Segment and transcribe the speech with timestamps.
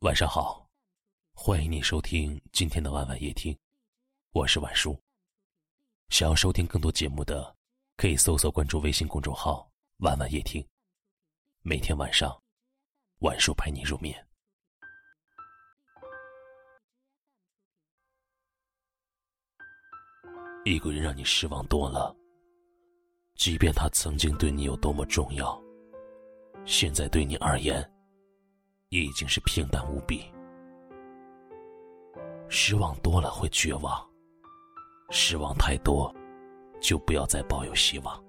[0.00, 0.68] 晚上好，
[1.32, 3.56] 欢迎你收听今天的晚晚夜听，
[4.32, 4.94] 我是晚叔。
[6.10, 7.56] 想要收听更多节目的，
[7.96, 9.66] 可以搜索关注微信公众号
[10.04, 10.64] “晚晚夜听”。
[11.64, 12.38] 每天晚上，
[13.20, 14.14] 晚叔陪你入眠。
[20.66, 22.14] 一个人让你失望多了，
[23.34, 25.58] 即便他曾经对你有多么重要，
[26.66, 27.90] 现在对你而言。
[28.90, 30.24] 已经是平淡无比，
[32.48, 34.08] 失望多了会绝望，
[35.10, 36.14] 失望太多，
[36.80, 38.24] 就不要再抱有希望。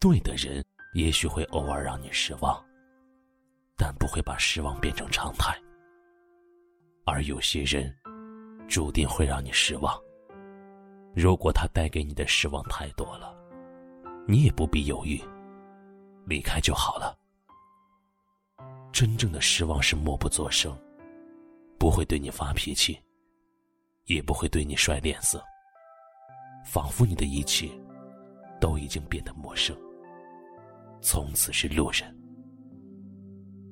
[0.00, 0.64] 对的人
[0.94, 2.64] 也许会偶尔让你失望，
[3.76, 5.54] 但不会把失望变成常态。
[7.04, 7.94] 而有些人，
[8.66, 9.94] 注定会让你失望。
[11.14, 13.36] 如果他带给你的失望太多了，
[14.26, 15.20] 你也不必犹豫，
[16.26, 17.17] 离开就好了。
[18.92, 20.76] 真正的失望是默不作声，
[21.78, 22.98] 不会对你发脾气，
[24.06, 25.42] 也不会对你甩脸色，
[26.64, 27.68] 仿佛你的一切
[28.60, 29.76] 都已经变得陌生，
[31.00, 32.02] 从此是路人。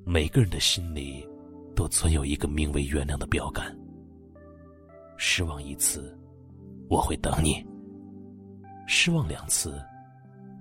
[0.05, 1.27] 每个人的心里
[1.75, 3.77] 都存有一个名为原谅的标杆。
[5.17, 6.17] 失望一次，
[6.89, 7.67] 我会等你；
[8.87, 9.83] 失望两次，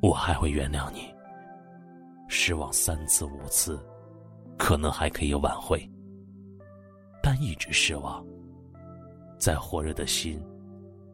[0.01, 1.01] 我还会原谅你；
[2.27, 3.79] 失望三次、五次。
[4.57, 5.89] 可能还可以挽回，
[7.21, 8.25] 但一直失望。
[9.37, 10.41] 再火热的心，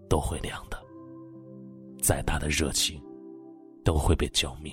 [0.07, 0.77] 都会凉的；
[2.01, 3.03] 再大的热情，
[3.83, 4.71] 都会被浇灭。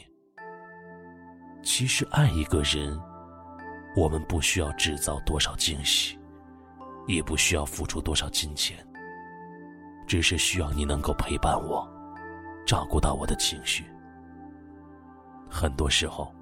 [1.63, 2.97] 其实爱一个人，
[3.97, 6.19] 我们不需要制造多少惊喜，
[7.07, 8.87] 也不需要付出多少金钱，
[10.07, 11.89] 只是需要你能够陪伴我，
[12.67, 13.85] 照顾到我的情绪。
[15.49, 16.33] 很多时候。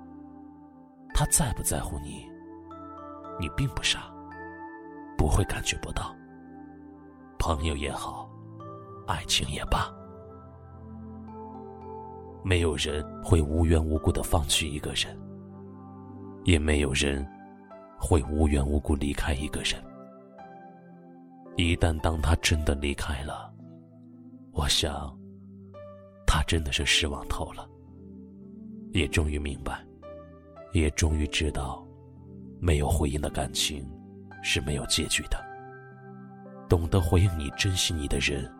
[1.19, 2.29] 他在不在乎你？
[3.41, 4.13] 你并不傻，
[5.17, 6.15] 不会感觉不到。
[7.39, 8.31] 朋友也好，
[9.07, 9.91] 爱情也罢，
[12.45, 15.19] 没有人会无缘无故的放弃一个人，
[16.45, 17.27] 也没有人
[17.99, 19.83] 会无缘无故离开一个人。
[21.57, 23.51] 一旦当他真的离开了，
[24.53, 25.19] 我想，
[26.27, 27.67] 他真的是失望透了，
[28.93, 29.83] 也终于明白。
[30.81, 31.87] 也终于知道，
[32.61, 33.89] 没有回应的感情
[34.43, 35.45] 是没有结局的。
[36.69, 38.51] 懂得回应你、珍惜你的人，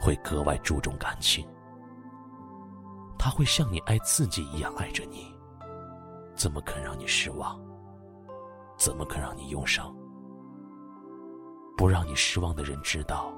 [0.00, 1.46] 会格外注重感情。
[3.18, 5.26] 他会像你爱自己一样爱着你，
[6.34, 7.58] 怎么肯让你失望？
[8.76, 9.94] 怎么肯让你忧伤？
[11.76, 13.32] 不让你失望的人知道，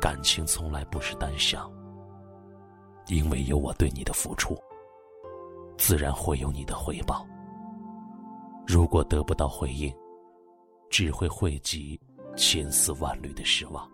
[0.00, 1.70] 感情从来不是单向，
[3.08, 4.56] 因为有我对你的付出。
[5.86, 7.28] 自然会有你的回报。
[8.66, 9.94] 如果得不到回应，
[10.88, 12.00] 只会汇集
[12.38, 13.86] 千丝万缕的失望。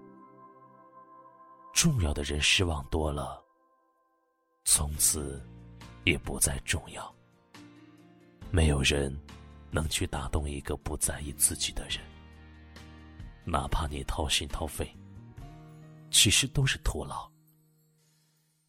[1.75, 3.43] 重要的人失望多了，
[4.65, 5.45] 从此
[6.05, 7.13] 也不再重要。
[8.53, 9.13] 没有人
[9.73, 11.99] 能去打动一个不在意自己的人，
[13.45, 14.89] 哪怕你掏心掏肺，
[16.09, 17.29] 其实都是徒劳。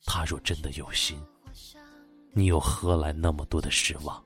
[0.07, 1.23] 他若真的有心。
[2.33, 4.23] 你又何来那么多的失望？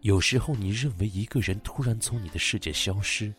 [0.00, 3.32] 有时候，你认为一个人突然从你的世界消失，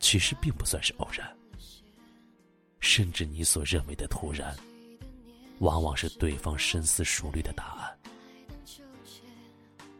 [0.00, 1.36] 其实并不算是偶然。
[2.80, 4.54] 甚至你所认为的突然，
[5.60, 7.98] 往往是对方深思熟虑的答案。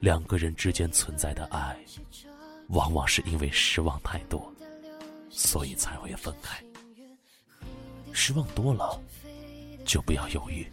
[0.01, 1.79] 两个人之间存在的爱，
[2.69, 4.53] 往往是因为失望太多，
[5.31, 6.63] 所以才会分开。
[8.13, 9.01] 失望多了，
[9.85, 10.67] 就不要犹豫。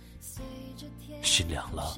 [1.22, 1.98] 心凉了，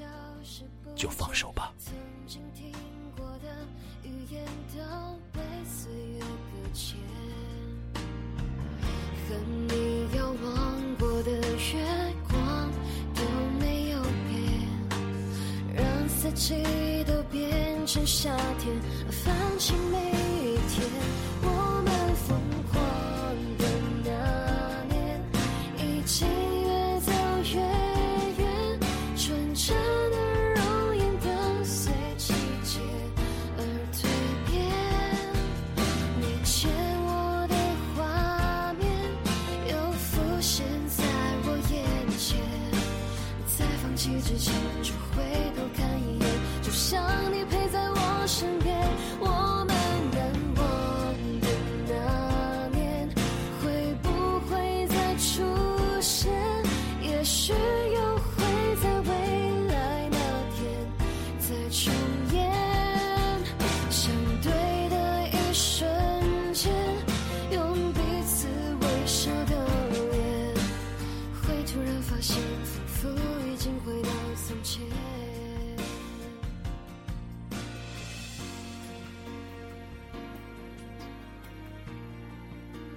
[0.96, 1.74] 就放手吧。
[1.80, 1.94] 曾
[2.28, 2.72] 经听
[3.18, 3.48] 过的
[4.04, 4.46] 语言
[4.76, 4.80] 都
[5.32, 5.90] 被自
[6.20, 6.98] 由搁浅
[9.28, 9.36] 和
[9.68, 12.72] 你遥望过的月光
[13.16, 13.22] 都
[13.60, 14.38] 没有变，
[15.74, 18.80] 让四季都变成夏天，
[19.10, 20.88] 放弃每一天。
[21.42, 21.48] 我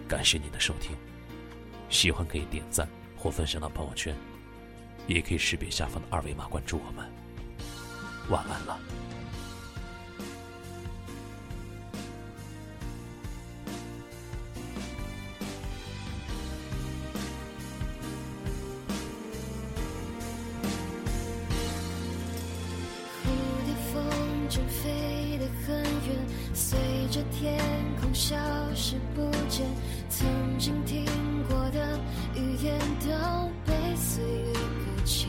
[0.09, 0.97] 感谢您的收听，
[1.91, 4.15] 喜欢可以点赞或分享到朋友圈，
[5.09, 7.11] 也可以识别下方的二维码关注我们。
[8.31, 8.79] 晚安了。
[24.49, 25.06] 正飞
[25.67, 26.17] 很远，
[26.55, 26.79] 随
[27.11, 27.59] 着天
[28.01, 28.37] 空消
[28.75, 29.67] 失不见。
[30.09, 30.27] 曾
[30.59, 31.05] 经听
[31.49, 31.99] 过的
[32.35, 35.29] 语言都被岁月搁浅，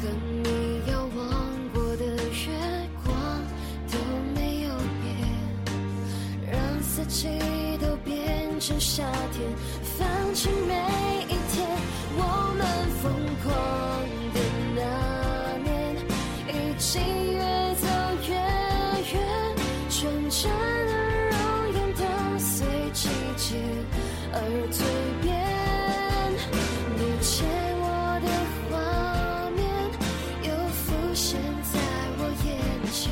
[0.00, 0.08] 和
[0.42, 1.24] 你遥望
[1.72, 3.14] 过的月光
[3.90, 3.98] 都
[4.34, 4.68] 没有
[5.02, 7.28] 变，让四季
[7.80, 9.48] 都变成夏天，
[9.82, 10.74] 放弃每
[11.26, 11.68] 一天，
[12.16, 12.66] 我们
[13.02, 13.12] 疯
[13.44, 13.77] 狂。
[24.40, 24.78] 而蜕
[25.22, 25.26] 变。
[26.96, 27.28] 你牵
[27.80, 27.86] 我
[28.22, 28.26] 的
[28.68, 28.70] 画
[29.50, 29.60] 面
[30.42, 31.74] 又浮现在
[32.18, 32.48] 我眼
[32.92, 33.10] 前，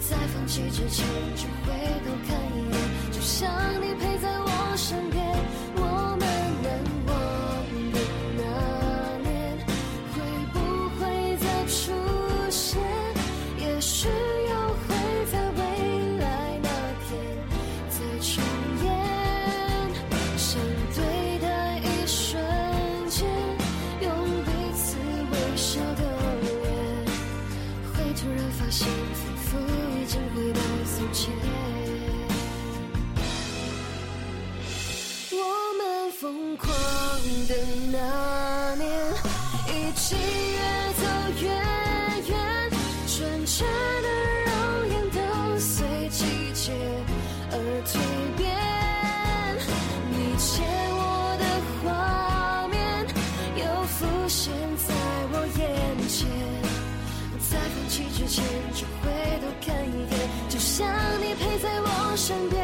[0.00, 1.72] 在放弃之前就回
[2.04, 2.76] 头看一眼，
[3.12, 3.50] 就像
[3.82, 5.23] 你陪在我身边。
[40.04, 40.58] 心越
[41.00, 41.02] 走
[41.40, 41.48] 越
[42.28, 42.36] 远，
[43.06, 43.66] 纯真
[44.02, 44.08] 的
[44.44, 44.52] 容
[44.90, 45.18] 颜都
[45.58, 45.72] 随
[46.10, 46.72] 季节
[47.50, 47.56] 而
[47.86, 47.96] 蜕
[48.36, 48.44] 变。
[50.10, 50.62] 你牵
[50.92, 51.00] 我
[51.40, 51.42] 的
[51.80, 52.76] 画面
[53.56, 54.92] 又浮现在
[55.32, 55.62] 我眼
[56.06, 56.28] 前，
[57.40, 59.08] 在放弃之前就回
[59.40, 60.14] 头看一眼，
[60.50, 60.86] 就像
[61.18, 62.60] 你陪在我身边，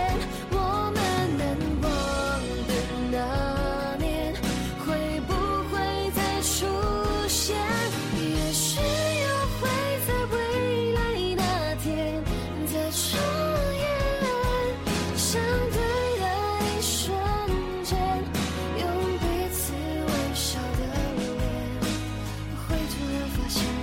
[23.52, 23.79] 从